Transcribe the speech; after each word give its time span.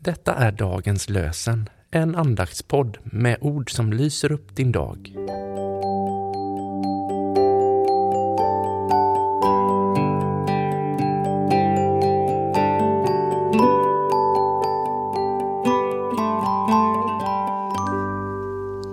Detta 0.00 0.34
är 0.34 0.52
dagens 0.52 1.08
lösen, 1.08 1.68
en 1.90 2.14
andaktspodd 2.14 2.98
med 3.04 3.36
ord 3.40 3.70
som 3.70 3.92
lyser 3.92 4.32
upp 4.32 4.56
din 4.56 4.72
dag. 4.72 5.12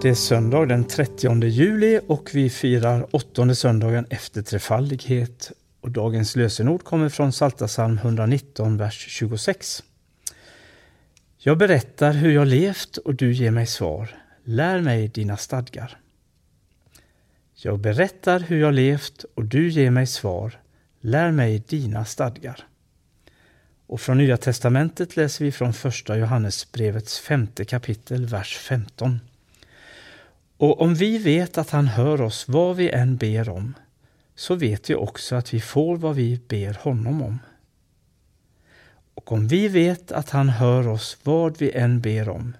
Det 0.01 0.09
är 0.09 0.15
söndag 0.15 0.65
den 0.65 0.83
30 0.83 1.43
juli 1.43 1.99
och 2.07 2.29
vi 2.33 2.49
firar 2.49 3.15
åttonde 3.15 3.55
söndagen 3.55 4.05
efter 4.09 4.41
trefaldighet. 4.41 5.51
Och 5.81 5.91
dagens 5.91 6.35
lösenord 6.35 6.83
kommer 6.83 7.09
från 7.09 7.31
Psaltarpsalm 7.31 7.97
119, 7.97 8.77
vers 8.77 9.05
26. 9.09 9.83
Jag 11.45 11.57
berättar 11.57 12.13
hur 12.13 12.31
jag 12.31 12.47
levt 12.47 12.97
och 12.97 13.15
du 13.15 13.33
ger 13.33 13.51
mig 13.51 13.67
svar. 13.67 14.09
Lär 14.43 14.81
mig 14.81 15.07
dina 15.07 15.37
stadgar. 15.37 15.97
Jag 17.53 17.79
berättar 17.79 18.39
hur 18.39 18.59
jag 18.59 18.73
levt 18.73 19.25
och 19.35 19.45
du 19.45 19.69
ger 19.69 19.91
mig 19.91 20.07
svar. 20.07 20.59
Lär 21.01 21.31
mig 21.31 21.63
dina 21.67 22.05
stadgar. 22.05 22.67
Och 23.87 24.01
från 24.01 24.17
Nya 24.17 24.37
testamentet 24.37 25.15
läser 25.15 25.45
vi 25.45 25.51
från 25.51 25.73
första 25.73 26.17
Johannesbrevets 26.17 27.19
femte 27.19 27.65
kapitel, 27.65 28.25
vers 28.25 28.57
15. 28.57 29.19
Och 30.57 30.81
om 30.81 30.95
vi 30.95 31.17
vet 31.17 31.57
att 31.57 31.69
han 31.69 31.87
hör 31.87 32.21
oss 32.21 32.47
vad 32.47 32.75
vi 32.75 32.89
än 32.89 33.17
ber 33.17 33.49
om, 33.49 33.73
så 34.35 34.55
vet 34.55 34.89
vi 34.89 34.95
också 34.95 35.35
att 35.35 35.53
vi 35.53 35.61
får 35.61 35.97
vad 35.97 36.15
vi 36.15 36.39
ber 36.47 36.77
honom 36.81 37.21
om. 37.21 37.39
Och 39.15 39.31
om 39.31 39.47
vi 39.47 39.67
vet 39.67 40.11
att 40.11 40.29
han 40.29 40.49
hör 40.49 40.87
oss 40.87 41.17
vad 41.23 41.57
vi 41.57 41.71
än 41.71 42.01
ber 42.01 42.29
om, 42.29 42.57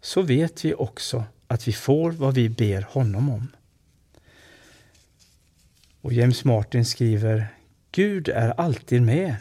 så 0.00 0.22
vet 0.22 0.64
vi 0.64 0.74
också 0.74 1.24
att 1.46 1.68
vi 1.68 1.72
får 1.72 2.10
vad 2.10 2.34
vi 2.34 2.48
ber 2.48 2.82
honom 2.82 3.30
om. 3.30 3.48
Och 6.00 6.12
James 6.12 6.44
Martin 6.44 6.84
skriver 6.84 7.46
Gud 7.92 8.28
är 8.28 8.60
alltid 8.60 9.02
med, 9.02 9.36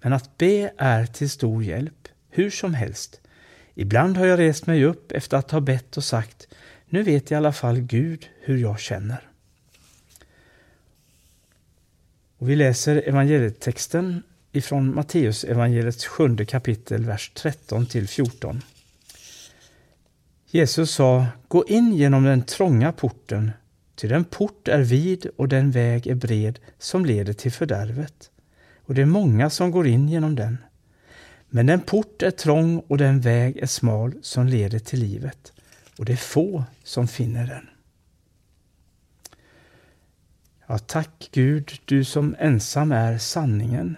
men 0.00 0.12
att 0.12 0.38
be 0.38 0.72
är 0.78 1.06
till 1.06 1.30
stor 1.30 1.64
hjälp, 1.64 2.08
hur 2.30 2.50
som 2.50 2.74
helst. 2.74 3.20
Ibland 3.74 4.16
har 4.16 4.26
jag 4.26 4.38
rest 4.38 4.66
mig 4.66 4.84
upp 4.84 5.12
efter 5.12 5.36
att 5.36 5.50
ha 5.50 5.60
bett 5.60 5.96
och 5.96 6.04
sagt 6.04 6.48
nu 6.86 7.02
vet 7.02 7.30
i 7.30 7.34
alla 7.34 7.52
fall 7.52 7.80
Gud 7.80 8.28
hur 8.40 8.58
jag 8.58 8.80
känner. 8.80 9.28
Och 12.38 12.48
vi 12.50 12.56
läser 12.56 13.08
evangelietexten 13.08 14.22
ifrån 14.52 14.94
Matteus 14.94 15.44
evangeliets 15.44 16.06
sjunde 16.06 16.44
kapitel, 16.44 17.04
vers 17.04 17.32
13 17.34 17.86
till 17.86 18.08
14. 18.08 18.62
Jesus 20.50 20.90
sa, 20.90 21.26
gå 21.48 21.64
in 21.66 21.92
genom 21.92 22.24
den 22.24 22.42
trånga 22.42 22.92
porten, 22.92 23.50
ty 23.94 24.08
den 24.08 24.24
port 24.24 24.68
är 24.68 24.82
vid 24.82 25.26
och 25.36 25.48
den 25.48 25.70
väg 25.70 26.06
är 26.06 26.14
bred 26.14 26.58
som 26.78 27.06
leder 27.06 27.32
till 27.32 27.52
fördärvet, 27.52 28.30
och 28.84 28.94
det 28.94 29.02
är 29.02 29.06
många 29.06 29.50
som 29.50 29.70
går 29.70 29.86
in 29.86 30.08
genom 30.08 30.34
den. 30.34 30.58
Men 31.48 31.66
den 31.66 31.80
port 31.80 32.22
är 32.22 32.30
trång 32.30 32.78
och 32.78 32.98
den 32.98 33.20
väg 33.20 33.56
är 33.56 33.66
smal 33.66 34.14
som 34.22 34.46
leder 34.46 34.78
till 34.78 35.00
livet, 35.00 35.52
och 35.98 36.04
det 36.04 36.12
är 36.12 36.16
få 36.16 36.64
som 36.84 37.08
finner 37.08 37.46
den. 37.46 37.68
Ja, 40.66 40.78
tack 40.78 41.28
Gud, 41.32 41.72
du 41.84 42.04
som 42.04 42.36
ensam 42.38 42.92
är 42.92 43.18
sanningen. 43.18 43.96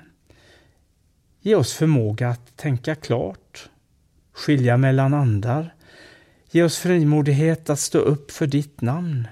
Ge 1.46 1.54
oss 1.54 1.72
förmåga 1.72 2.28
att 2.28 2.56
tänka 2.56 2.94
klart, 2.94 3.70
skilja 4.32 4.76
mellan 4.76 5.14
andar. 5.14 5.74
Ge 6.50 6.62
oss 6.62 6.78
frimodighet 6.78 7.70
att 7.70 7.78
stå 7.78 7.98
upp 7.98 8.30
för 8.30 8.46
ditt 8.46 8.80
namn. 8.80 9.28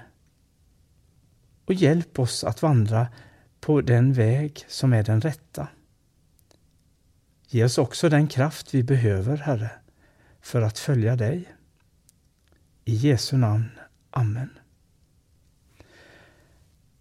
Och 1.65 1.73
hjälp 1.73 2.19
oss 2.19 2.43
att 2.43 2.61
vandra 2.61 3.07
på 3.59 3.81
den 3.81 4.13
väg 4.13 4.65
som 4.67 4.93
är 4.93 5.03
den 5.03 5.21
rätta. 5.21 5.67
Ge 7.47 7.63
oss 7.63 7.77
också 7.77 8.09
den 8.09 8.27
kraft 8.27 8.73
vi 8.73 8.83
behöver, 8.83 9.37
Herre, 9.37 9.71
för 10.41 10.61
att 10.61 10.79
följa 10.79 11.15
dig. 11.15 11.53
I 12.85 12.95
Jesu 12.95 13.37
namn. 13.37 13.71
Amen. 14.09 14.49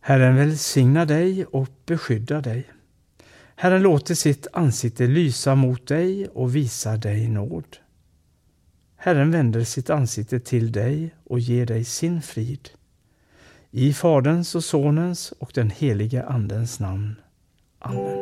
Herren 0.01 0.37
välsigna 0.37 1.05
dig 1.05 1.45
och 1.45 1.69
beskydda 1.87 2.41
dig. 2.41 2.71
Herren 3.63 3.83
låter 3.83 4.15
sitt 4.15 4.47
ansikte 4.53 5.07
lysa 5.07 5.55
mot 5.55 5.87
dig 5.87 6.29
och 6.29 6.57
visar 6.57 6.97
dig 6.97 7.29
nåd. 7.29 7.77
Herren 8.97 9.31
vänder 9.31 9.65
sitt 9.65 9.91
ansikte 9.91 10.41
till 10.41 10.73
dig 10.73 11.15
och 11.25 11.41
ger 11.41 11.67
dig 11.67 11.85
sin 11.85 12.23
frid. 12.23 12.69
I 13.71 13.93
Faderns 13.93 14.55
och 14.55 14.65
Sonens 14.65 15.33
och 15.33 15.51
den 15.55 15.71
helige 15.71 16.25
Andens 16.25 16.81
namn. 16.81 17.15
Amen. 17.79 18.22